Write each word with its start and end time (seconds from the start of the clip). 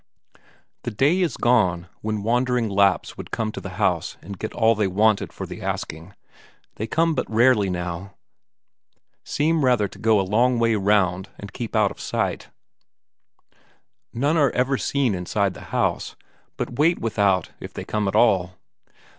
The 0.81 0.89
day 0.89 1.21
is 1.21 1.37
gone 1.37 1.87
when 2.01 2.23
wandering 2.23 2.67
Lapps 2.69 3.13
could 3.13 3.29
come 3.29 3.51
to 3.51 3.61
the 3.61 3.77
house 3.77 4.17
and 4.19 4.39
get 4.39 4.51
all 4.51 4.73
they 4.73 4.87
wanted 4.87 5.31
for 5.31 5.45
the 5.45 5.61
asking; 5.61 6.15
they 6.77 6.87
come 6.87 7.13
but 7.13 7.29
rarely 7.29 7.69
now, 7.69 8.15
seem 9.23 9.63
rather 9.63 9.87
to 9.87 9.99
go 9.99 10.19
a 10.19 10.23
long 10.25 10.57
way 10.57 10.73
round 10.73 11.29
and 11.37 11.53
keep 11.53 11.75
out 11.75 11.91
of 11.91 11.99
sight; 11.99 12.49
none 14.11 14.37
are 14.37 14.51
even 14.59 14.77
seen 14.79 15.13
inside 15.13 15.53
the 15.53 15.65
house, 15.69 16.15
but 16.57 16.79
wait 16.79 16.97
without 16.97 17.51
if 17.59 17.71
they 17.71 17.83
come 17.85 18.07
at 18.07 18.15
all. 18.15 18.55